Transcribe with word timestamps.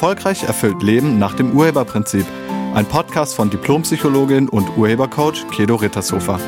Erfolgreich 0.00 0.44
erfüllt 0.44 0.82
Leben 0.82 1.18
nach 1.18 1.34
dem 1.34 1.52
Urheberprinzip. 1.52 2.24
Ein 2.72 2.86
Podcast 2.86 3.34
von 3.34 3.50
Diplompsychologin 3.50 4.48
und 4.48 4.78
Urhebercoach 4.78 5.46
Kedo 5.50 5.74
Rittershofer. 5.74 6.40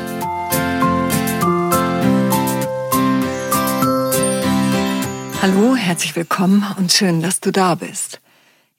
Hallo, 5.39 5.75
herzlich 5.75 6.15
willkommen 6.15 6.65
und 6.79 6.91
schön, 6.91 7.21
dass 7.21 7.41
du 7.41 7.51
da 7.51 7.75
bist. 7.75 8.21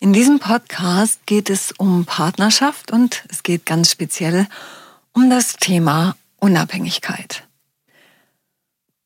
In 0.00 0.12
diesem 0.12 0.40
Podcast 0.40 1.25
geht 1.25 1.50
es 1.50 1.70
um 1.79 2.04
Partnerschaft 2.04 2.91
und 2.91 3.25
es 3.29 3.45
geht 3.45 3.66
ganz 3.66 3.93
speziell 3.93 4.48
um 5.12 5.30
das 5.30 5.52
Thema 5.52 6.16
Unabhängigkeit. 6.41 7.46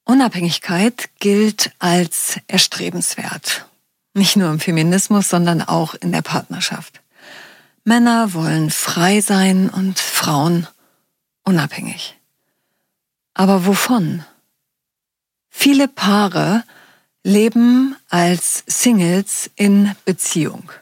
Unabhängigkeit 0.06 1.10
gilt 1.18 1.72
als 1.78 2.40
erstrebenswert. 2.46 3.68
Nicht 4.18 4.34
nur 4.34 4.50
im 4.50 4.58
Feminismus, 4.58 5.28
sondern 5.28 5.62
auch 5.62 5.94
in 5.94 6.10
der 6.10 6.22
Partnerschaft. 6.22 7.02
Männer 7.84 8.34
wollen 8.34 8.68
frei 8.68 9.20
sein 9.20 9.70
und 9.70 10.00
Frauen 10.00 10.66
unabhängig. 11.44 12.16
Aber 13.34 13.64
wovon? 13.64 14.24
Viele 15.50 15.86
Paare 15.86 16.64
leben 17.22 17.94
als 18.08 18.64
Singles 18.66 19.52
in 19.54 19.94
Beziehung. 20.04 20.72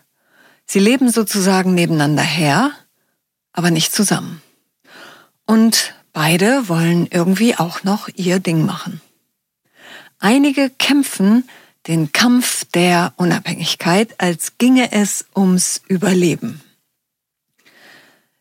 Sie 0.64 0.78
leben 0.78 1.10
sozusagen 1.10 1.74
nebeneinander 1.74 2.22
her, 2.22 2.70
aber 3.52 3.70
nicht 3.70 3.92
zusammen. 3.92 4.40
Und 5.44 5.94
beide 6.14 6.70
wollen 6.70 7.06
irgendwie 7.10 7.54
auch 7.54 7.84
noch 7.84 8.08
ihr 8.14 8.40
Ding 8.40 8.64
machen. 8.64 9.02
Einige 10.20 10.70
kämpfen 10.70 11.46
den 11.86 12.12
Kampf 12.12 12.64
der 12.74 13.12
Unabhängigkeit, 13.16 14.20
als 14.20 14.58
ginge 14.58 14.92
es 14.92 15.24
ums 15.34 15.82
Überleben. 15.88 16.60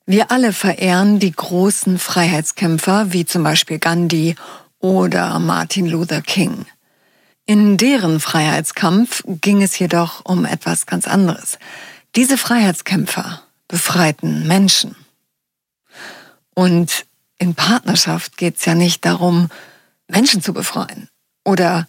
Wir 0.05 0.31
alle 0.31 0.53
verehren 0.53 1.19
die 1.19 1.31
großen 1.31 1.97
Freiheitskämpfer 1.97 3.11
wie 3.11 3.25
zum 3.25 3.43
Beispiel 3.43 3.79
Gandhi 3.79 4.35
oder 4.79 5.39
Martin 5.39 5.87
Luther 5.87 6.21
King. 6.21 6.65
In 7.47 7.77
deren 7.77 8.19
Freiheitskampf 8.19 9.23
ging 9.25 9.61
es 9.61 9.77
jedoch 9.77 10.23
um 10.25 10.45
etwas 10.45 10.85
ganz 10.85 11.07
anderes. 11.07 11.59
Diese 12.15 12.37
Freiheitskämpfer 12.37 13.41
befreiten 13.67 14.47
Menschen. 14.47 14.95
Und 16.53 17.05
in 17.37 17.55
Partnerschaft 17.55 18.37
geht 18.37 18.57
es 18.57 18.65
ja 18.65 18.75
nicht 18.75 19.05
darum, 19.05 19.49
Menschen 20.07 20.41
zu 20.41 20.53
befreien. 20.53 21.09
Oder 21.43 21.87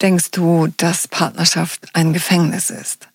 denkst 0.00 0.30
du, 0.32 0.68
dass 0.76 1.08
Partnerschaft 1.08 1.88
ein 1.94 2.12
Gefängnis 2.12 2.70
ist? 2.70 3.08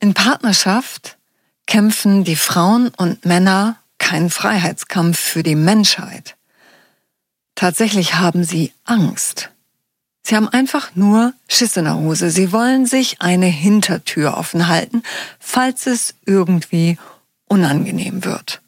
In 0.00 0.14
Partnerschaft 0.14 1.18
kämpfen 1.66 2.24
die 2.24 2.36
Frauen 2.36 2.88
und 2.96 3.24
Männer 3.24 3.76
keinen 3.98 4.30
Freiheitskampf 4.30 5.18
für 5.18 5.42
die 5.42 5.54
Menschheit. 5.54 6.36
Tatsächlich 7.54 8.14
haben 8.14 8.44
sie 8.44 8.72
Angst. 8.84 9.50
Sie 10.22 10.36
haben 10.36 10.48
einfach 10.48 10.94
nur 10.94 11.32
Schiss 11.48 11.76
in 11.76 11.84
der 11.84 11.96
Hose. 11.96 12.30
Sie 12.30 12.52
wollen 12.52 12.86
sich 12.86 13.20
eine 13.20 13.46
Hintertür 13.46 14.36
offen 14.36 14.68
halten, 14.68 15.02
falls 15.38 15.86
es 15.86 16.14
irgendwie 16.24 16.98
unangenehm 17.46 18.24
wird. 18.24 18.62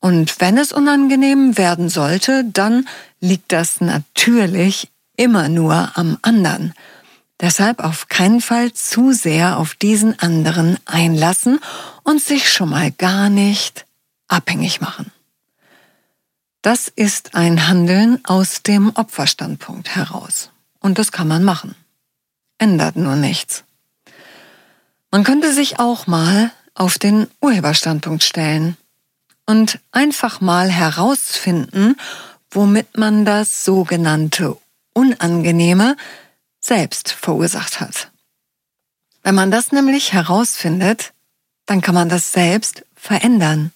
Und 0.00 0.40
wenn 0.40 0.56
es 0.58 0.72
unangenehm 0.72 1.58
werden 1.58 1.88
sollte, 1.88 2.44
dann 2.44 2.88
liegt 3.20 3.52
das 3.52 3.80
natürlich 3.80 4.88
immer 5.20 5.50
nur 5.50 5.92
am 5.98 6.18
anderen. 6.22 6.72
Deshalb 7.40 7.80
auf 7.80 8.08
keinen 8.08 8.40
Fall 8.40 8.72
zu 8.72 9.12
sehr 9.12 9.58
auf 9.58 9.74
diesen 9.74 10.18
anderen 10.18 10.78
einlassen 10.86 11.60
und 12.04 12.22
sich 12.22 12.50
schon 12.50 12.70
mal 12.70 12.90
gar 12.90 13.28
nicht 13.28 13.84
abhängig 14.28 14.80
machen. 14.80 15.12
Das 16.62 16.88
ist 16.88 17.34
ein 17.34 17.68
Handeln 17.68 18.20
aus 18.24 18.62
dem 18.62 18.92
Opferstandpunkt 18.94 19.94
heraus. 19.94 20.50
Und 20.78 20.98
das 20.98 21.12
kann 21.12 21.28
man 21.28 21.44
machen. 21.44 21.74
Ändert 22.56 22.96
nur 22.96 23.16
nichts. 23.16 23.64
Man 25.10 25.24
könnte 25.24 25.52
sich 25.52 25.78
auch 25.78 26.06
mal 26.06 26.50
auf 26.74 26.98
den 26.98 27.26
Urheberstandpunkt 27.42 28.22
stellen 28.22 28.78
und 29.44 29.80
einfach 29.92 30.40
mal 30.40 30.70
herausfinden, 30.70 31.96
womit 32.50 32.96
man 32.96 33.26
das 33.26 33.64
sogenannte 33.64 34.56
Unangenehme 35.00 35.96
selbst 36.60 37.10
verursacht 37.10 37.80
hat. 37.80 38.10
Wenn 39.22 39.34
man 39.34 39.50
das 39.50 39.72
nämlich 39.72 40.12
herausfindet, 40.12 41.14
dann 41.64 41.80
kann 41.80 41.94
man 41.94 42.10
das 42.10 42.32
selbst 42.32 42.84
verändern, 42.94 43.72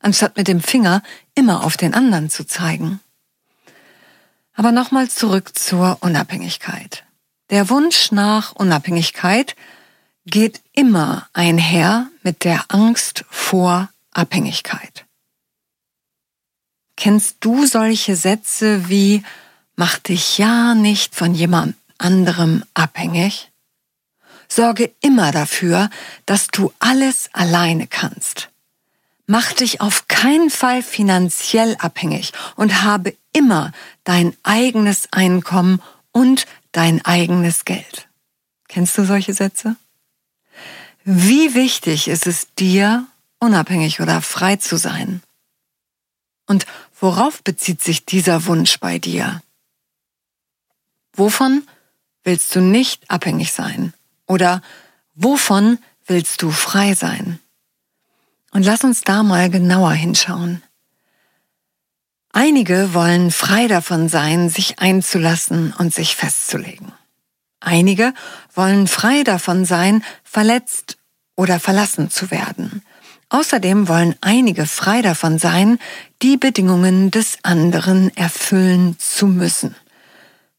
anstatt 0.00 0.36
mit 0.36 0.48
dem 0.48 0.60
Finger 0.60 1.02
immer 1.34 1.64
auf 1.64 1.78
den 1.78 1.94
anderen 1.94 2.28
zu 2.28 2.44
zeigen. 2.44 3.00
Aber 4.52 4.70
nochmal 4.70 5.08
zurück 5.08 5.56
zur 5.56 5.96
Unabhängigkeit. 6.00 7.04
Der 7.48 7.70
Wunsch 7.70 8.12
nach 8.12 8.52
Unabhängigkeit 8.52 9.56
geht 10.26 10.60
immer 10.74 11.26
einher 11.32 12.08
mit 12.22 12.44
der 12.44 12.66
Angst 12.68 13.24
vor 13.30 13.88
Abhängigkeit. 14.12 15.06
Kennst 16.96 17.36
du 17.40 17.64
solche 17.64 18.14
Sätze 18.14 18.90
wie 18.90 19.22
Mach 19.76 19.98
dich 19.98 20.38
ja 20.38 20.74
nicht 20.74 21.14
von 21.14 21.34
jemand 21.34 21.76
anderem 21.98 22.64
abhängig. 22.72 23.50
Sorge 24.48 24.92
immer 25.00 25.32
dafür, 25.32 25.90
dass 26.24 26.48
du 26.48 26.72
alles 26.78 27.28
alleine 27.32 27.86
kannst. 27.86 28.48
Mach 29.26 29.52
dich 29.52 29.80
auf 29.80 30.08
keinen 30.08 30.50
Fall 30.50 30.82
finanziell 30.82 31.76
abhängig 31.78 32.32
und 32.54 32.82
habe 32.82 33.14
immer 33.32 33.72
dein 34.04 34.34
eigenes 34.44 35.08
Einkommen 35.10 35.82
und 36.12 36.46
dein 36.72 37.04
eigenes 37.04 37.64
Geld. 37.64 38.08
Kennst 38.68 38.96
du 38.96 39.04
solche 39.04 39.34
Sätze? 39.34 39.76
Wie 41.04 41.54
wichtig 41.54 42.08
ist 42.08 42.26
es 42.26 42.54
dir, 42.54 43.06
unabhängig 43.40 44.00
oder 44.00 44.22
frei 44.22 44.56
zu 44.56 44.76
sein? 44.76 45.22
Und 46.46 46.66
worauf 46.98 47.42
bezieht 47.42 47.82
sich 47.82 48.06
dieser 48.06 48.46
Wunsch 48.46 48.78
bei 48.78 48.98
dir? 48.98 49.42
Wovon 51.16 51.66
willst 52.24 52.54
du 52.54 52.60
nicht 52.60 53.10
abhängig 53.10 53.52
sein? 53.52 53.94
Oder 54.26 54.62
wovon 55.14 55.78
willst 56.06 56.42
du 56.42 56.50
frei 56.50 56.94
sein? 56.94 57.40
Und 58.52 58.64
lass 58.64 58.84
uns 58.84 59.02
da 59.02 59.22
mal 59.22 59.50
genauer 59.50 59.92
hinschauen. 59.92 60.62
Einige 62.32 62.92
wollen 62.92 63.30
frei 63.30 63.66
davon 63.66 64.08
sein, 64.10 64.50
sich 64.50 64.78
einzulassen 64.78 65.72
und 65.72 65.94
sich 65.94 66.16
festzulegen. 66.16 66.92
Einige 67.60 68.12
wollen 68.54 68.86
frei 68.86 69.22
davon 69.24 69.64
sein, 69.64 70.04
verletzt 70.22 70.98
oder 71.34 71.58
verlassen 71.58 72.10
zu 72.10 72.30
werden. 72.30 72.82
Außerdem 73.30 73.88
wollen 73.88 74.14
einige 74.20 74.66
frei 74.66 75.02
davon 75.02 75.38
sein, 75.38 75.78
die 76.22 76.36
Bedingungen 76.36 77.10
des 77.10 77.38
anderen 77.42 78.14
erfüllen 78.16 78.98
zu 78.98 79.26
müssen. 79.26 79.74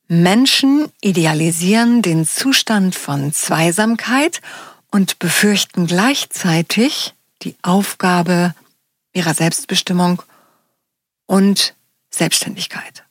Menschen 0.07 0.89
idealisieren 1.01 2.01
den 2.01 2.25
Zustand 2.25 2.95
von 2.95 3.33
Zweisamkeit 3.33 4.41
und 4.89 5.19
befürchten 5.19 5.85
gleichzeitig 5.85 7.13
die 7.41 7.55
Aufgabe 7.61 8.55
ihrer 9.13 9.33
Selbstbestimmung 9.33 10.21
und 11.25 11.75
Selbstständigkeit. 12.09 13.03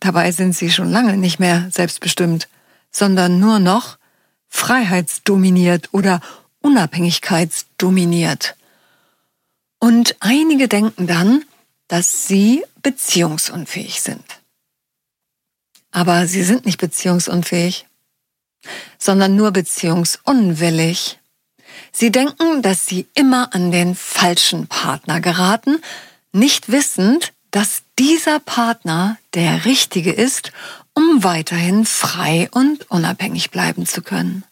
Dabei 0.00 0.32
sind 0.32 0.54
sie 0.54 0.70
schon 0.70 0.90
lange 0.90 1.16
nicht 1.16 1.38
mehr 1.38 1.68
selbstbestimmt, 1.70 2.48
sondern 2.90 3.38
nur 3.38 3.58
noch 3.60 3.98
freiheitsdominiert 4.48 5.90
oder 5.92 6.20
unabhängigkeitsdominiert. 6.60 8.56
Und 9.78 10.16
einige 10.20 10.66
denken 10.68 11.06
dann, 11.06 11.44
dass 11.88 12.26
sie 12.26 12.64
beziehungsunfähig 12.82 14.00
sind. 14.00 14.35
Aber 15.96 16.26
sie 16.26 16.42
sind 16.42 16.66
nicht 16.66 16.76
beziehungsunfähig, 16.76 17.86
sondern 18.98 19.34
nur 19.34 19.50
beziehungsunwillig. 19.50 21.18
Sie 21.90 22.12
denken, 22.12 22.60
dass 22.60 22.84
sie 22.84 23.06
immer 23.14 23.54
an 23.54 23.70
den 23.70 23.94
falschen 23.94 24.66
Partner 24.66 25.22
geraten, 25.22 25.80
nicht 26.32 26.70
wissend, 26.70 27.32
dass 27.50 27.80
dieser 27.98 28.40
Partner 28.40 29.16
der 29.32 29.64
richtige 29.64 30.12
ist, 30.12 30.52
um 30.92 31.24
weiterhin 31.24 31.86
frei 31.86 32.50
und 32.52 32.90
unabhängig 32.90 33.50
bleiben 33.50 33.86
zu 33.86 34.02
können. 34.02 34.44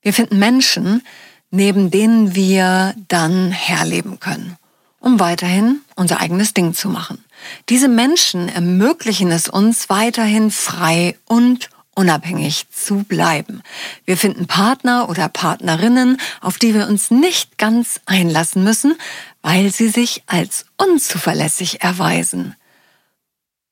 Wir 0.00 0.14
finden 0.14 0.38
Menschen, 0.38 1.02
neben 1.50 1.90
denen 1.90 2.34
wir 2.34 2.94
dann 3.08 3.50
herleben 3.50 4.20
können, 4.20 4.56
um 5.00 5.20
weiterhin 5.20 5.82
unser 5.96 6.20
eigenes 6.20 6.54
Ding 6.54 6.72
zu 6.72 6.88
machen. 6.88 7.22
Diese 7.68 7.88
Menschen 7.88 8.48
ermöglichen 8.48 9.30
es 9.30 9.48
uns, 9.48 9.88
weiterhin 9.88 10.50
frei 10.50 11.16
und 11.26 11.70
unabhängig 11.94 12.66
zu 12.70 13.04
bleiben. 13.04 13.62
Wir 14.04 14.16
finden 14.16 14.46
Partner 14.46 15.08
oder 15.08 15.28
Partnerinnen, 15.28 16.18
auf 16.40 16.58
die 16.58 16.74
wir 16.74 16.88
uns 16.88 17.10
nicht 17.10 17.58
ganz 17.58 18.00
einlassen 18.06 18.64
müssen, 18.64 18.96
weil 19.42 19.72
sie 19.72 19.88
sich 19.88 20.22
als 20.26 20.64
unzuverlässig 20.76 21.82
erweisen. 21.82 22.54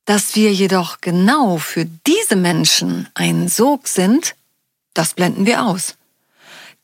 Dass 0.05 0.35
wir 0.35 0.53
jedoch 0.53 1.01
genau 1.01 1.59
für 1.59 1.87
diese 2.07 2.37
Menschen 2.37 3.09
ein 3.15 3.49
Sog 3.49 3.89
sind, 3.89 4.35
das 4.93 5.15
blenden 5.15 5.47
wir 5.47 5.65
aus. 5.65 5.97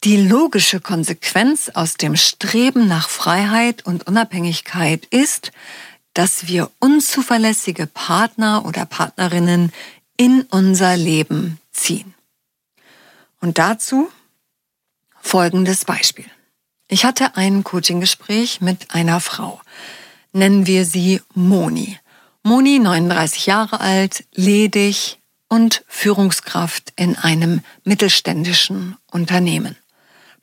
Die 0.05 0.17
logische 0.17 0.81
Konsequenz 0.81 1.71
aus 1.75 1.95
dem 1.95 2.17
Streben 2.17 2.87
nach 2.87 3.09
Freiheit 3.09 3.85
und 3.85 4.07
Unabhängigkeit 4.07 5.07
ist, 5.07 5.51
dass 6.17 6.47
wir 6.47 6.71
unzuverlässige 6.79 7.87
Partner 7.87 8.65
oder 8.65 8.87
Partnerinnen 8.87 9.71
in 10.17 10.43
unser 10.51 10.97
Leben 10.97 11.61
ziehen. 11.73 12.15
Und 13.43 13.59
dazu 13.59 14.09
folgendes 15.21 15.85
Beispiel. 15.85 16.25
Ich 16.89 17.05
hatte 17.05 17.37
ein 17.37 17.65
Coaching-Gespräch 17.65 18.63
mit 18.63 18.95
einer 18.95 19.21
Frau. 19.21 19.61
Nennen 20.33 20.67
wir 20.67 20.87
sie 20.87 21.21
Moni. 21.35 21.99
Moni, 22.43 22.79
39 22.79 23.45
Jahre 23.45 23.81
alt, 23.81 24.25
ledig 24.35 25.19
und 25.49 25.85
Führungskraft 25.87 26.95
in 26.97 27.17
einem 27.17 27.61
mittelständischen 27.85 28.97
Unternehmen. 29.11 29.77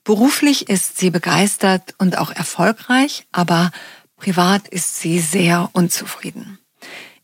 Beruflich 0.04 0.68
ist 0.68 0.98
sie 0.98 1.10
begeistert 1.10 1.96
und 1.98 2.16
auch 2.16 2.30
erfolgreich, 2.30 3.26
aber 3.32 3.72
privat 4.24 4.68
ist 4.68 5.00
sie 5.00 5.20
sehr 5.20 5.68
unzufrieden. 5.74 6.58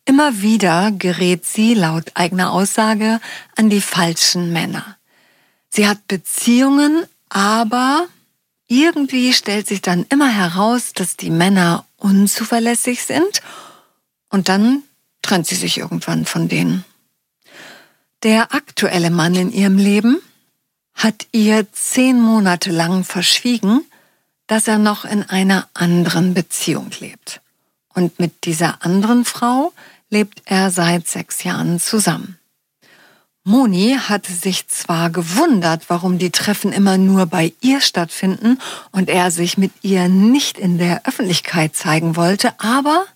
Immer 0.04 0.42
wieder 0.42 0.90
gerät 0.92 1.46
sie 1.46 1.72
laut 1.72 2.10
eigener 2.12 2.52
Aussage 2.52 3.20
an 3.56 3.70
die 3.70 3.80
falschen 3.80 4.52
Männer. 4.52 4.98
Sie 5.70 5.88
hat 5.88 6.06
Beziehungen, 6.08 7.04
aber 7.30 8.06
irgendwie 8.66 9.32
stellt 9.32 9.66
sich 9.66 9.80
dann 9.80 10.04
immer 10.10 10.28
heraus, 10.28 10.92
dass 10.92 11.16
die 11.16 11.30
Männer 11.30 11.86
unzuverlässig 11.96 13.02
sind 13.02 13.40
und 14.28 14.50
dann 14.50 14.82
trennt 15.22 15.46
sie 15.46 15.54
sich 15.54 15.78
irgendwann 15.78 16.26
von 16.26 16.48
denen. 16.48 16.84
Der 18.22 18.52
aktuelle 18.54 19.10
Mann 19.10 19.34
in 19.36 19.50
ihrem 19.50 19.78
Leben 19.78 20.20
hat 20.92 21.28
ihr 21.32 21.66
zehn 21.72 22.20
Monate 22.20 22.70
lang 22.70 23.04
verschwiegen, 23.04 23.86
dass 24.50 24.66
er 24.66 24.78
noch 24.78 25.04
in 25.04 25.22
einer 25.22 25.68
anderen 25.74 26.34
Beziehung 26.34 26.90
lebt. 26.98 27.40
Und 27.94 28.18
mit 28.18 28.44
dieser 28.44 28.84
anderen 28.84 29.24
Frau 29.24 29.72
lebt 30.08 30.42
er 30.44 30.72
seit 30.72 31.06
sechs 31.06 31.44
Jahren 31.44 31.78
zusammen. 31.78 32.36
Moni 33.44 33.96
hatte 33.96 34.32
sich 34.32 34.66
zwar 34.66 35.10
gewundert, 35.10 35.84
warum 35.86 36.18
die 36.18 36.32
Treffen 36.32 36.72
immer 36.72 36.98
nur 36.98 37.26
bei 37.26 37.52
ihr 37.60 37.80
stattfinden 37.80 38.58
und 38.90 39.08
er 39.08 39.30
sich 39.30 39.56
mit 39.56 39.70
ihr 39.82 40.08
nicht 40.08 40.58
in 40.58 40.78
der 40.78 41.06
Öffentlichkeit 41.06 41.76
zeigen 41.76 42.16
wollte, 42.16 42.52
aber 42.58 43.06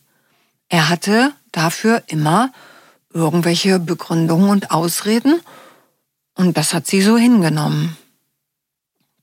er 0.69 0.89
hatte 0.89 1.33
dafür 1.51 2.05
immer 2.07 2.53
irgendwelche 3.13 3.81
Begründungen 3.81 4.51
und 4.51 4.71
Ausreden 4.71 5.41
und 6.37 6.57
das 6.57 6.75
hat 6.75 6.87
sie 6.87 7.03
so 7.03 7.19
hingenommen. 7.19 7.97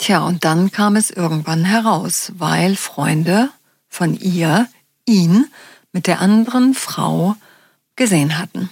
Tja, 0.01 0.25
und 0.25 0.45
dann 0.45 0.71
kam 0.71 0.95
es 0.95 1.11
irgendwann 1.11 1.63
heraus, 1.63 2.31
weil 2.35 2.75
Freunde 2.75 3.51
von 3.87 4.15
ihr 4.15 4.67
ihn 5.05 5.45
mit 5.91 6.07
der 6.07 6.21
anderen 6.21 6.73
Frau 6.73 7.35
gesehen 7.95 8.39
hatten. 8.39 8.71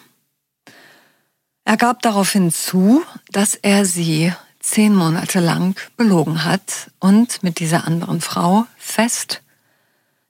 Er 1.65 1.77
gab 1.77 2.01
daraufhin 2.01 2.51
zu, 2.51 3.03
dass 3.31 3.53
er 3.53 3.85
sie 3.85 4.33
zehn 4.59 4.95
Monate 4.95 5.39
lang 5.39 5.79
belogen 5.97 6.45
hat 6.45 6.89
und 6.97 7.43
mit 7.43 7.59
dieser 7.59 7.85
anderen 7.85 8.21
Frau 8.21 8.65
fest 8.79 9.43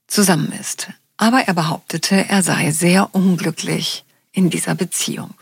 zusammen 0.05 0.51
ist. 0.51 0.89
Aber 1.15 1.47
er 1.47 1.53
behauptete, 1.53 2.27
er 2.27 2.43
sei 2.43 2.71
sehr 2.71 3.15
unglücklich 3.15 4.03
in 4.33 4.49
dieser 4.49 4.75
Beziehung, 4.75 5.33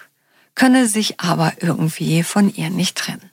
könne 0.54 0.88
sich 0.88 1.20
aber 1.20 1.54
irgendwie 1.64 2.22
von 2.22 2.54
ihr 2.54 2.70
nicht 2.70 2.96
trennen. 2.96 3.32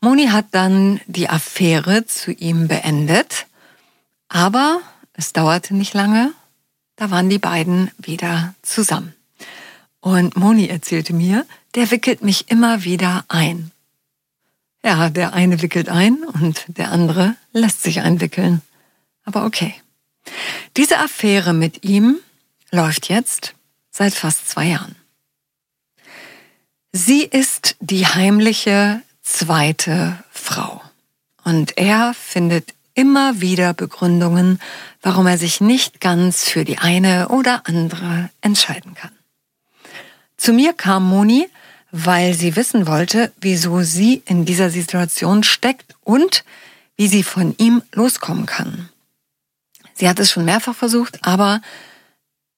Moni 0.00 0.28
hat 0.28 0.46
dann 0.52 1.00
die 1.06 1.28
Affäre 1.28 2.06
zu 2.06 2.32
ihm 2.32 2.68
beendet, 2.68 3.46
aber 4.28 4.80
es 5.14 5.32
dauerte 5.32 5.74
nicht 5.74 5.94
lange 5.94 6.32
da 7.00 7.10
waren 7.10 7.30
die 7.30 7.38
beiden 7.38 7.90
wieder 7.96 8.54
zusammen. 8.60 9.14
Und 10.00 10.36
Moni 10.36 10.68
erzählte 10.68 11.14
mir, 11.14 11.46
der 11.74 11.90
wickelt 11.90 12.22
mich 12.22 12.50
immer 12.50 12.84
wieder 12.84 13.24
ein. 13.28 13.70
Ja, 14.84 15.08
der 15.08 15.32
eine 15.32 15.62
wickelt 15.62 15.88
ein 15.88 16.18
und 16.22 16.64
der 16.68 16.92
andere 16.92 17.36
lässt 17.52 17.82
sich 17.82 18.02
einwickeln. 18.02 18.60
Aber 19.24 19.46
okay. 19.46 19.74
Diese 20.76 20.98
Affäre 20.98 21.54
mit 21.54 21.84
ihm 21.84 22.18
läuft 22.70 23.08
jetzt 23.08 23.54
seit 23.90 24.12
fast 24.12 24.50
zwei 24.50 24.66
Jahren. 24.66 24.94
Sie 26.92 27.22
ist 27.22 27.76
die 27.80 28.06
heimliche 28.06 29.00
zweite 29.30 30.18
Frau. 30.30 30.82
Und 31.44 31.78
er 31.78 32.14
findet 32.14 32.74
immer 32.94 33.40
wieder 33.40 33.72
Begründungen, 33.72 34.60
warum 35.02 35.26
er 35.26 35.38
sich 35.38 35.60
nicht 35.60 36.00
ganz 36.00 36.44
für 36.48 36.64
die 36.64 36.78
eine 36.78 37.28
oder 37.28 37.62
andere 37.66 38.30
entscheiden 38.40 38.94
kann. 38.94 39.12
Zu 40.36 40.52
mir 40.52 40.72
kam 40.72 41.08
Moni, 41.08 41.48
weil 41.92 42.34
sie 42.34 42.56
wissen 42.56 42.86
wollte, 42.86 43.32
wieso 43.40 43.82
sie 43.82 44.22
in 44.26 44.44
dieser 44.44 44.70
Situation 44.70 45.42
steckt 45.44 45.94
und 46.02 46.44
wie 46.96 47.08
sie 47.08 47.22
von 47.22 47.54
ihm 47.58 47.82
loskommen 47.92 48.46
kann. 48.46 48.90
Sie 49.94 50.08
hat 50.08 50.18
es 50.18 50.30
schon 50.30 50.44
mehrfach 50.44 50.74
versucht, 50.74 51.24
aber 51.24 51.62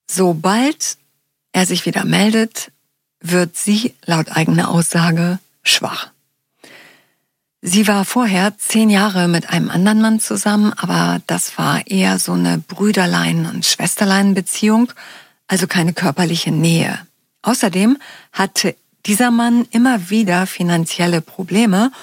sobald 0.09 0.97
er 1.51 1.65
sich 1.65 1.85
wieder 1.85 2.03
meldet, 2.03 2.71
wird 3.19 3.55
sie 3.55 3.93
laut 4.05 4.35
eigener 4.35 4.69
Aussage 4.69 5.39
schwach. 5.63 6.12
Sie 7.65 7.87
war 7.87 8.03
vorher 8.03 8.57
zehn 8.57 8.89
Jahre 8.89 9.29
mit 9.29 9.49
einem 9.49 9.69
anderen 9.69 10.01
Mann 10.01 10.19
zusammen, 10.19 10.73
aber 10.75 11.21
das 11.27 11.57
war 11.57 11.87
eher 11.87 12.19
so 12.19 12.33
eine 12.33 12.57
Brüderlein- 12.57 13.45
und 13.45 13.65
Schwesterlein-Beziehung, 13.65 14.91
also 15.47 15.65
keine 15.65 15.93
körperliche 15.93 16.51
Nähe. 16.51 16.99
Außerdem 17.41 17.97
hatte 18.33 18.75
dieser 19.05 19.31
Mann 19.31 19.65
immer 19.71 20.09
wieder 20.09 20.45
finanzielle 20.45 21.21
Probleme 21.21 21.93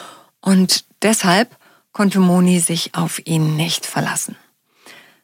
und 0.40 0.87
deshalb 1.02 1.55
konnte 1.93 2.21
Moni 2.21 2.59
sich 2.61 2.95
auf 2.95 3.21
ihn 3.26 3.55
nicht 3.57 3.85
verlassen. 3.85 4.37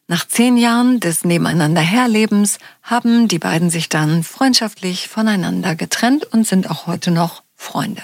Nach 0.06 0.28
zehn 0.28 0.58
Jahren 0.58 1.00
des 1.00 1.24
Nebeneinanderherlebens 1.24 2.58
haben 2.82 3.26
die 3.28 3.38
beiden 3.38 3.70
sich 3.70 3.88
dann 3.88 4.22
freundschaftlich 4.22 5.08
voneinander 5.08 5.74
getrennt 5.74 6.26
und 6.26 6.46
sind 6.46 6.70
auch 6.70 6.86
heute 6.86 7.10
noch 7.10 7.42
Freunde. 7.54 8.02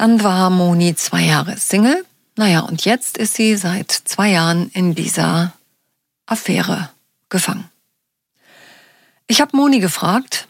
Dann 0.00 0.24
war 0.24 0.48
Moni 0.48 0.94
zwei 0.94 1.26
Jahre 1.26 1.58
Single. 1.58 2.06
Naja, 2.34 2.60
und 2.60 2.86
jetzt 2.86 3.18
ist 3.18 3.34
sie 3.34 3.54
seit 3.56 3.92
zwei 3.92 4.30
Jahren 4.30 4.70
in 4.70 4.94
dieser 4.94 5.52
Affäre 6.24 6.88
gefangen. 7.28 7.68
Ich 9.26 9.42
habe 9.42 9.54
Moni 9.54 9.78
gefragt, 9.78 10.48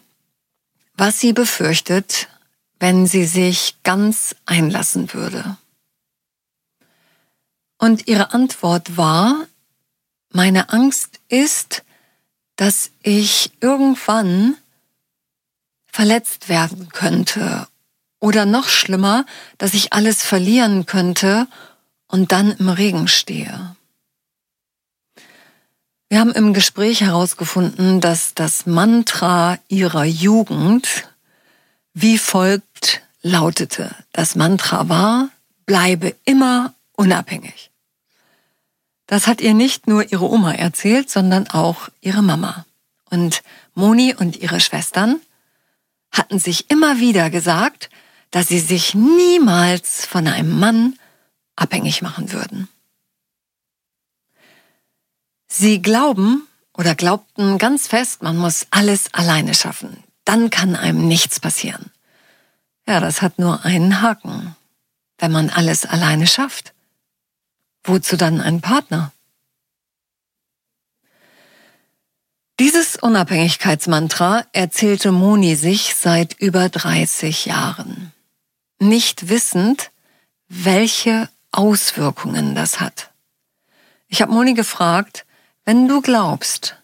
was 0.93 1.19
sie 1.19 1.33
befürchtet, 1.33 2.29
wenn 2.79 3.07
sie 3.07 3.25
sich 3.25 3.75
ganz 3.83 4.37
einlassen 4.45 5.13
würde. 5.13 5.57
Und 7.77 8.07
ihre 8.07 8.33
Antwort 8.33 8.95
war, 8.95 9.47
meine 10.29 10.69
Angst 10.69 11.19
ist, 11.27 11.83
dass 12.55 12.91
ich 13.03 13.51
irgendwann 13.59 14.55
verletzt 15.87 16.47
werden 16.47 16.87
könnte 16.87 17.67
oder 18.21 18.45
noch 18.45 18.69
schlimmer, 18.69 19.25
dass 19.57 19.73
ich 19.73 19.91
alles 19.91 20.23
verlieren 20.23 20.85
könnte 20.85 21.47
und 22.07 22.31
dann 22.31 22.51
im 22.51 22.69
Regen 22.69 23.09
stehe. 23.09 23.75
Wir 26.07 26.19
haben 26.19 26.31
im 26.31 26.53
Gespräch 26.53 27.01
herausgefunden, 27.01 27.99
dass 27.99 28.33
das 28.33 28.65
Mantra 28.65 29.57
ihrer 29.67 30.05
Jugend 30.05 31.09
wie 31.93 32.17
folgt 32.17 33.01
lautete. 33.21 33.93
Das 34.13 34.35
Mantra 34.35 34.87
war, 34.87 35.29
bleibe 35.65 36.15
immer 36.25 36.73
unabhängig. 36.95 37.71
Das 39.07 39.27
hat 39.27 39.41
ihr 39.41 39.53
nicht 39.53 39.87
nur 39.87 40.11
ihre 40.11 40.29
Oma 40.29 40.53
erzählt, 40.53 41.09
sondern 41.09 41.49
auch 41.49 41.89
ihre 42.01 42.21
Mama. 42.21 42.65
Und 43.09 43.41
Moni 43.73 44.13
und 44.13 44.37
ihre 44.37 44.59
Schwestern 44.59 45.19
hatten 46.11 46.39
sich 46.39 46.69
immer 46.69 46.99
wieder 46.99 47.29
gesagt, 47.29 47.89
dass 48.31 48.47
sie 48.47 48.59
sich 48.59 48.95
niemals 48.95 50.05
von 50.05 50.27
einem 50.27 50.59
Mann 50.59 50.97
abhängig 51.55 52.01
machen 52.01 52.31
würden. 52.31 52.67
Sie 55.47 55.81
glauben 55.81 56.47
oder 56.73 56.95
glaubten 56.95 57.57
ganz 57.57 57.87
fest, 57.87 58.23
man 58.23 58.37
muss 58.37 58.67
alles 58.71 59.13
alleine 59.13 59.53
schaffen. 59.53 60.03
dann 60.25 60.49
kann 60.49 60.75
einem 60.75 61.07
nichts 61.07 61.39
passieren. 61.39 61.91
Ja, 62.87 62.99
das 62.99 63.21
hat 63.21 63.39
nur 63.39 63.65
einen 63.65 64.01
Haken. 64.01 64.55
Wenn 65.17 65.31
man 65.31 65.49
alles 65.49 65.85
alleine 65.85 66.25
schafft, 66.25 66.73
wozu 67.83 68.17
dann 68.17 68.39
ein 68.39 68.61
Partner? 68.61 69.11
Dieses 72.59 72.95
Unabhängigkeitsmantra 72.95 74.45
erzählte 74.53 75.11
Moni 75.11 75.55
sich 75.55 75.95
seit 75.95 76.33
über 76.39 76.69
30 76.69 77.45
Jahren, 77.45 78.13
nicht 78.81 79.29
wissend, 79.29 79.91
welche 80.47 81.29
Auswirkungen 81.51 82.55
das 82.55 82.79
hat. 82.79 83.11
Ich 84.07 84.21
habe 84.21 84.33
Moni 84.33 84.53
gefragt, 84.53 85.25
wenn 85.63 85.87
du 85.87 86.01
glaubst, 86.01 86.77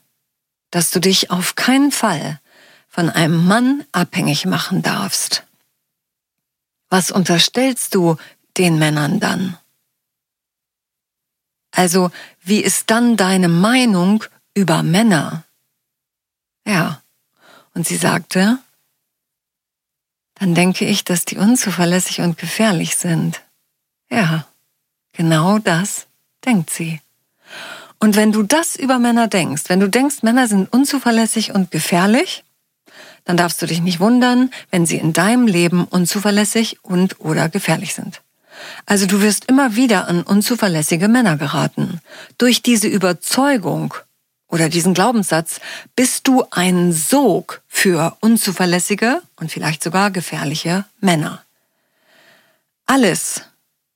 dass 0.71 0.91
du 0.91 0.99
dich 0.99 1.31
auf 1.31 1.55
keinen 1.55 1.91
Fall 1.91 2.39
von 2.87 3.09
einem 3.09 3.45
Mann 3.45 3.85
abhängig 3.91 4.45
machen 4.45 4.81
darfst, 4.81 5.43
was 6.89 7.11
unterstellst 7.11 7.95
du 7.95 8.17
den 8.57 8.79
Männern 8.79 9.19
dann? 9.19 9.57
Also, 11.71 12.11
wie 12.41 12.61
ist 12.61 12.89
dann 12.89 13.17
deine 13.17 13.49
Meinung 13.49 14.23
über 14.53 14.83
Männer? 14.83 15.43
Ja. 16.65 17.01
Und 17.73 17.87
sie 17.87 17.97
sagte, 17.97 18.59
dann 20.39 20.53
denke 20.53 20.85
ich, 20.85 21.03
dass 21.03 21.25
die 21.25 21.37
unzuverlässig 21.37 22.21
und 22.21 22.37
gefährlich 22.37 22.95
sind. 22.95 23.41
Ja, 24.09 24.47
genau 25.13 25.59
das 25.59 26.07
denkt 26.45 26.69
sie. 26.69 27.01
Und 27.99 28.15
wenn 28.15 28.31
du 28.31 28.43
das 28.43 28.75
über 28.75 28.99
Männer 28.99 29.27
denkst, 29.27 29.63
wenn 29.67 29.79
du 29.79 29.89
denkst, 29.89 30.21
Männer 30.21 30.47
sind 30.47 30.71
unzuverlässig 30.71 31.53
und 31.53 31.71
gefährlich, 31.71 32.43
dann 33.25 33.37
darfst 33.37 33.61
du 33.61 33.65
dich 33.65 33.81
nicht 33.81 33.99
wundern, 33.99 34.51
wenn 34.71 34.85
sie 34.85 34.97
in 34.97 35.13
deinem 35.13 35.47
Leben 35.47 35.83
unzuverlässig 35.85 36.77
und 36.83 37.19
oder 37.19 37.49
gefährlich 37.49 37.93
sind. 37.93 38.21
Also 38.85 39.05
du 39.05 39.21
wirst 39.21 39.45
immer 39.45 39.75
wieder 39.75 40.07
an 40.07 40.23
unzuverlässige 40.23 41.07
Männer 41.07 41.37
geraten. 41.37 41.99
Durch 42.37 42.61
diese 42.61 42.87
Überzeugung 42.87 43.93
oder 44.49 44.69
diesen 44.69 44.93
Glaubenssatz 44.93 45.59
bist 45.95 46.27
du 46.27 46.45
ein 46.51 46.93
Sog 46.93 47.61
für 47.67 48.15
unzuverlässige 48.21 49.21
und 49.35 49.51
vielleicht 49.51 49.83
sogar 49.83 50.11
gefährliche 50.11 50.85
Männer. 51.01 51.43
Alles, 52.85 53.41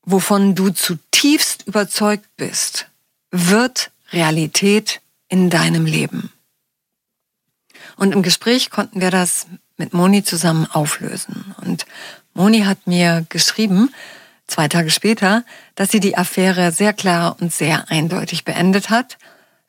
wovon 0.04 0.56
du 0.56 0.72
zutiefst 0.72 1.68
überzeugt 1.68 2.28
bist, 2.36 2.88
wird 3.32 3.92
Realität 4.12 5.00
in 5.30 5.50
deinem 5.50 5.86
Leben. 5.86 6.32
Und 7.96 8.14
im 8.14 8.22
Gespräch 8.22 8.70
konnten 8.70 9.00
wir 9.00 9.12
das 9.12 9.48
mit 9.78 9.94
Moni 9.94 10.24
zusammen 10.24 10.68
auflösen. 10.70 11.56
Und 11.62 11.86
Moni 12.34 12.62
hat 12.62 12.88
mir 12.88 13.26
geschrieben, 13.30 13.94
zwei 14.48 14.68
Tage 14.68 14.90
später, 14.90 15.46
dass 15.76 15.92
sie 15.92 16.02
die 16.02 16.18
Affäre 16.18 16.74
sehr 16.74 16.92
klar 16.92 17.38
und 17.40 17.54
sehr 17.54 17.90
eindeutig 17.90 18.44
beendet 18.44 18.90
hat 18.90 19.18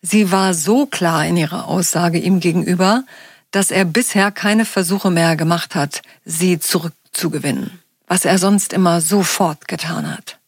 Sie 0.03 0.33
war 0.33 0.53
so 0.53 0.87
klar 0.87 1.25
in 1.27 1.37
ihrer 1.37 1.69
Aussage 1.69 2.19
ihm 2.19 2.41
gegenüber, 2.41 3.05
dass 3.53 3.71
er 3.71 3.85
bisher 3.85 4.33
keine 4.33 4.65
Versuche 4.65 5.11
mehr 5.11 5.37
gemacht 5.37 5.77
hat, 5.77 6.03
sie 6.25 6.59
zurückzugewinnen, 6.59 7.79
was 8.09 8.25
er 8.25 8.39
sonst 8.39 8.73
immer 8.73 9.01
sofort 9.01 9.69
getan 9.69 10.11
hat. 10.13 10.41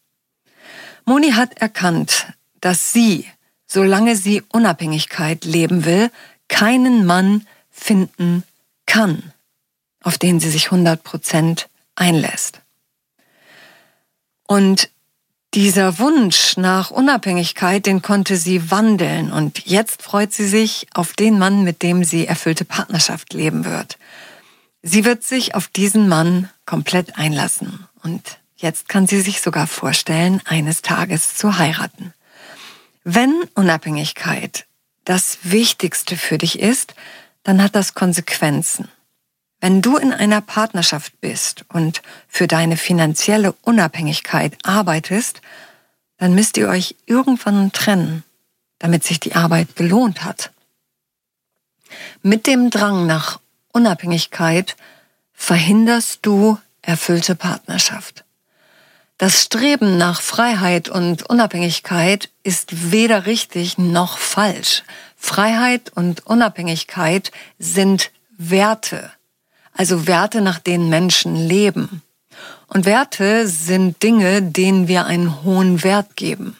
Moni 1.05 1.31
hat 1.31 1.57
erkannt, 1.61 2.27
dass 2.59 2.91
sie, 2.91 3.25
solange 3.65 4.17
sie 4.17 4.43
Unabhängigkeit 4.51 5.45
leben 5.45 5.85
will, 5.85 6.11
keinen 6.49 7.05
Mann 7.05 7.47
finden 7.71 8.43
kann, 8.85 9.31
auf 10.03 10.17
den 10.17 10.39
sie 10.39 10.49
sich 10.49 10.65
100 10.65 11.03
Prozent 11.03 11.69
einlässt. 11.95 12.59
Und 14.47 14.89
dieser 15.55 15.99
Wunsch 15.99 16.57
nach 16.57 16.91
Unabhängigkeit, 16.91 17.85
den 17.85 18.01
konnte 18.01 18.35
sie 18.35 18.71
wandeln 18.71 19.31
und 19.31 19.65
jetzt 19.65 20.03
freut 20.03 20.33
sie 20.33 20.47
sich 20.47 20.87
auf 20.93 21.13
den 21.13 21.39
Mann, 21.39 21.63
mit 21.63 21.81
dem 21.81 22.03
sie 22.03 22.27
erfüllte 22.27 22.65
Partnerschaft 22.65 23.33
leben 23.33 23.63
wird. 23.63 23.97
Sie 24.83 25.05
wird 25.05 25.23
sich 25.23 25.55
auf 25.55 25.69
diesen 25.69 26.09
Mann 26.09 26.49
komplett 26.65 27.17
einlassen 27.17 27.87
und 28.03 28.37
jetzt 28.57 28.89
kann 28.89 29.07
sie 29.07 29.21
sich 29.21 29.39
sogar 29.39 29.65
vorstellen, 29.65 30.41
eines 30.43 30.81
Tages 30.81 31.35
zu 31.35 31.57
heiraten. 31.57 32.13
Wenn 33.05 33.33
Unabhängigkeit 33.53 34.65
das 35.05 35.37
Wichtigste 35.43 36.17
für 36.17 36.37
dich 36.37 36.59
ist, 36.59 36.95
dann 37.43 37.63
hat 37.63 37.75
das 37.75 37.93
Konsequenzen. 37.93 38.89
Wenn 39.61 39.81
du 39.81 39.97
in 39.97 40.13
einer 40.13 40.41
Partnerschaft 40.41 41.19
bist 41.21 41.65
und 41.69 42.01
für 42.27 42.47
deine 42.47 42.77
finanzielle 42.77 43.53
Unabhängigkeit 43.61 44.57
arbeitest, 44.63 45.41
dann 46.17 46.35
müsst 46.35 46.57
ihr 46.57 46.67
euch 46.69 46.95
irgendwann 47.05 47.71
trennen, 47.71 48.23
damit 48.79 49.03
sich 49.03 49.19
die 49.19 49.35
Arbeit 49.35 49.75
gelohnt 49.75 50.23
hat. 50.23 50.51
Mit 52.21 52.47
dem 52.47 52.69
Drang 52.69 53.05
nach 53.05 53.39
Unabhängigkeit 53.71 54.75
verhinderst 55.33 56.19
du 56.21 56.57
erfüllte 56.81 57.35
Partnerschaft. 57.35 58.23
Das 59.17 59.43
Streben 59.43 59.97
nach 59.97 60.21
Freiheit 60.21 60.89
und 60.89 61.23
Unabhängigkeit 61.29 62.29
ist 62.43 62.91
weder 62.91 63.25
richtig 63.25 63.77
noch 63.77 64.17
falsch. 64.17 64.83
Freiheit 65.15 65.91
und 65.95 66.25
Unabhängigkeit 66.27 67.31
sind 67.57 68.11
Werte, 68.37 69.11
also 69.75 70.07
Werte, 70.07 70.41
nach 70.41 70.59
denen 70.59 70.89
Menschen 70.89 71.35
leben. 71.35 72.01
Und 72.67 72.85
Werte 72.85 73.47
sind 73.47 74.01
Dinge, 74.01 74.41
denen 74.41 74.87
wir 74.87 75.05
einen 75.05 75.43
hohen 75.43 75.83
Wert 75.83 76.15
geben. 76.15 76.57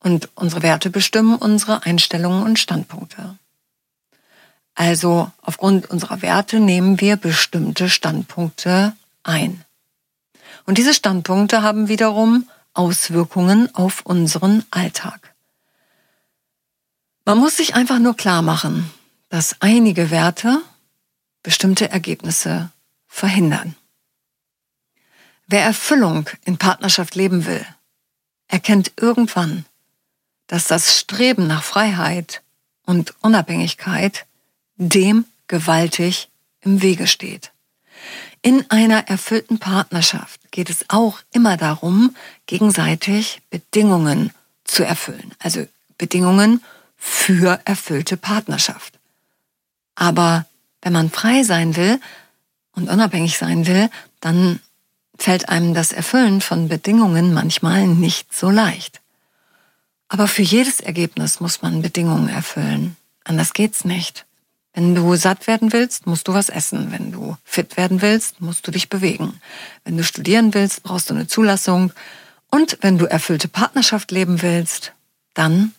Und 0.00 0.30
unsere 0.34 0.62
Werte 0.62 0.90
bestimmen 0.90 1.36
unsere 1.36 1.84
Einstellungen 1.84 2.42
und 2.42 2.58
Standpunkte. 2.58 3.38
Also 4.74 5.30
aufgrund 5.42 5.90
unserer 5.90 6.22
Werte 6.22 6.60
nehmen 6.60 7.00
wir 7.00 7.16
bestimmte 7.16 7.88
Standpunkte 7.88 8.94
ein. 9.22 9.64
Und 10.64 10.78
diese 10.78 10.94
Standpunkte 10.94 11.62
haben 11.62 11.88
wiederum 11.88 12.48
Auswirkungen 12.74 13.74
auf 13.74 14.02
unseren 14.04 14.64
Alltag. 14.70 15.34
Man 17.24 17.38
muss 17.38 17.56
sich 17.56 17.74
einfach 17.74 17.98
nur 17.98 18.16
klar 18.16 18.42
machen, 18.42 18.90
dass 19.28 19.56
einige 19.60 20.10
Werte 20.10 20.60
bestimmte 21.46 21.88
Ergebnisse 21.88 22.72
verhindern. 23.06 23.76
Wer 25.46 25.62
Erfüllung 25.62 26.28
in 26.44 26.58
Partnerschaft 26.58 27.14
leben 27.14 27.46
will, 27.46 27.64
erkennt 28.48 28.90
irgendwann, 28.96 29.64
dass 30.48 30.66
das 30.66 30.98
Streben 30.98 31.46
nach 31.46 31.62
Freiheit 31.62 32.42
und 32.84 33.14
Unabhängigkeit 33.20 34.26
dem 34.74 35.24
gewaltig 35.46 36.30
im 36.62 36.82
Wege 36.82 37.06
steht. 37.06 37.52
In 38.42 38.68
einer 38.68 39.06
erfüllten 39.06 39.60
Partnerschaft 39.60 40.50
geht 40.50 40.68
es 40.68 40.86
auch 40.88 41.20
immer 41.32 41.56
darum, 41.56 42.16
gegenseitig 42.46 43.40
Bedingungen 43.50 44.32
zu 44.64 44.82
erfüllen, 44.82 45.32
also 45.38 45.64
Bedingungen 45.96 46.60
für 46.96 47.60
erfüllte 47.64 48.16
Partnerschaft. 48.16 48.98
Aber 49.94 50.44
wenn 50.86 50.92
man 50.92 51.10
frei 51.10 51.42
sein 51.42 51.74
will 51.74 51.98
und 52.70 52.88
unabhängig 52.88 53.38
sein 53.38 53.66
will, 53.66 53.90
dann 54.20 54.60
fällt 55.18 55.48
einem 55.48 55.74
das 55.74 55.90
Erfüllen 55.90 56.40
von 56.40 56.68
Bedingungen 56.68 57.34
manchmal 57.34 57.88
nicht 57.88 58.32
so 58.32 58.50
leicht. 58.50 59.00
Aber 60.06 60.28
für 60.28 60.42
jedes 60.42 60.78
Ergebnis 60.78 61.40
muss 61.40 61.60
man 61.60 61.82
Bedingungen 61.82 62.28
erfüllen. 62.28 62.96
Anders 63.24 63.52
geht's 63.52 63.84
nicht. 63.84 64.26
Wenn 64.74 64.94
du 64.94 65.16
satt 65.16 65.48
werden 65.48 65.72
willst, 65.72 66.06
musst 66.06 66.28
du 66.28 66.34
was 66.34 66.50
essen. 66.50 66.92
Wenn 66.92 67.10
du 67.10 67.36
fit 67.42 67.76
werden 67.76 68.00
willst, 68.00 68.40
musst 68.40 68.64
du 68.64 68.70
dich 68.70 68.88
bewegen. 68.88 69.40
Wenn 69.82 69.96
du 69.96 70.04
studieren 70.04 70.54
willst, 70.54 70.84
brauchst 70.84 71.10
du 71.10 71.14
eine 71.14 71.26
Zulassung. 71.26 71.92
Und 72.48 72.78
wenn 72.82 72.96
du 72.96 73.06
erfüllte 73.06 73.48
Partnerschaft 73.48 74.12
leben 74.12 74.40
willst, 74.40 74.92
dann 75.34 75.74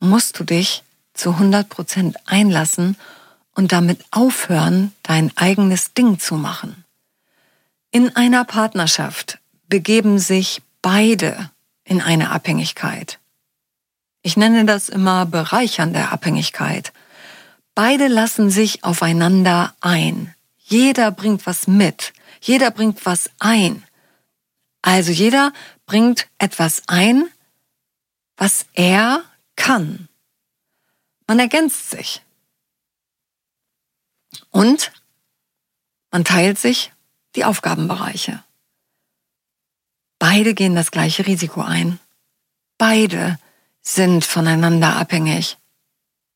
musst 0.00 0.40
du 0.40 0.42
dich 0.42 0.82
zu 1.14 1.34
100 1.34 1.68
Prozent 1.68 2.16
einlassen 2.26 2.96
und 3.60 3.72
damit 3.72 4.02
aufhören, 4.10 4.94
dein 5.02 5.36
eigenes 5.36 5.92
Ding 5.92 6.18
zu 6.18 6.36
machen. 6.36 6.86
In 7.90 8.16
einer 8.16 8.46
Partnerschaft 8.46 9.38
begeben 9.68 10.18
sich 10.18 10.62
beide 10.80 11.50
in 11.84 12.00
eine 12.00 12.30
Abhängigkeit. 12.30 13.18
Ich 14.22 14.38
nenne 14.38 14.64
das 14.64 14.88
immer 14.88 15.26
bereichernde 15.26 16.08
Abhängigkeit. 16.08 16.94
Beide 17.74 18.08
lassen 18.08 18.48
sich 18.48 18.82
aufeinander 18.82 19.74
ein. 19.82 20.34
Jeder 20.56 21.10
bringt 21.10 21.44
was 21.44 21.66
mit. 21.66 22.14
Jeder 22.40 22.70
bringt 22.70 23.04
was 23.04 23.28
ein. 23.40 23.84
Also 24.80 25.12
jeder 25.12 25.52
bringt 25.84 26.28
etwas 26.38 26.84
ein, 26.86 27.28
was 28.38 28.64
er 28.72 29.22
kann. 29.54 30.08
Man 31.26 31.38
ergänzt 31.38 31.90
sich. 31.90 32.22
Und 34.50 34.92
Man 36.12 36.24
teilt 36.24 36.58
sich 36.58 36.92
die 37.36 37.44
Aufgabenbereiche. 37.44 38.42
Beide 40.18 40.54
gehen 40.54 40.74
das 40.74 40.90
gleiche 40.90 41.26
Risiko 41.26 41.62
ein. 41.62 42.00
Beide 42.78 43.38
sind 43.80 44.24
voneinander 44.24 44.96
abhängig. 44.96 45.56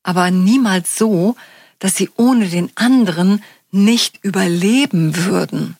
Aber 0.02 0.30
niemals 0.30 0.96
so, 0.96 1.36
dass 1.78 1.96
sie 1.96 2.10
ohne 2.16 2.48
den 2.48 2.70
anderen 2.76 3.42
nicht 3.70 4.22
überleben 4.22 5.16
würden. 5.16 5.76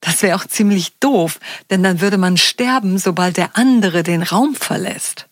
Das 0.00 0.22
wäre 0.22 0.36
auch 0.36 0.46
ziemlich 0.46 0.98
doof, 0.98 1.40
denn 1.70 1.82
dann 1.82 2.00
würde 2.00 2.18
man 2.18 2.36
sterben, 2.36 2.98
sobald 2.98 3.36
der 3.36 3.56
andere 3.56 4.02
den 4.02 4.22
Raum 4.22 4.54
verlässt. 4.54 5.28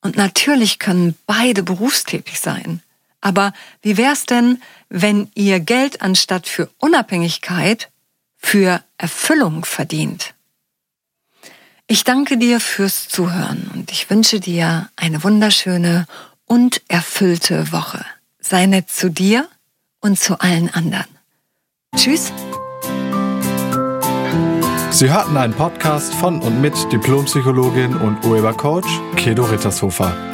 Und 0.00 0.16
natürlich 0.16 0.78
können 0.78 1.16
beide 1.26 1.62
berufstätig 1.62 2.40
sein. 2.40 2.82
Aber 3.24 3.54
wie 3.80 3.96
wär's 3.96 4.26
denn, 4.26 4.60
wenn 4.90 5.30
ihr 5.34 5.58
Geld 5.58 6.02
anstatt 6.02 6.46
für 6.46 6.68
Unabhängigkeit 6.78 7.90
für 8.36 8.84
Erfüllung 8.98 9.64
verdient? 9.64 10.34
Ich 11.86 12.04
danke 12.04 12.36
dir 12.36 12.60
fürs 12.60 13.08
Zuhören 13.08 13.70
und 13.72 13.90
ich 13.90 14.10
wünsche 14.10 14.40
dir 14.40 14.90
eine 14.96 15.24
wunderschöne 15.24 16.06
und 16.44 16.82
erfüllte 16.88 17.72
Woche. 17.72 18.04
Sei 18.40 18.66
nett 18.66 18.90
zu 18.90 19.08
dir 19.08 19.48
und 20.00 20.18
zu 20.18 20.40
allen 20.40 20.68
anderen. 20.74 21.08
Tschüss. 21.96 22.30
Sie 24.90 25.10
hörten 25.10 25.36
einen 25.38 25.54
Podcast 25.54 26.14
von 26.14 26.42
und 26.42 26.60
mit 26.60 26.74
Diplompsychologin 26.92 27.96
und 27.96 28.22
Urhebercoach 28.26 29.16
Kedo 29.16 29.44
Rittershofer. 29.44 30.33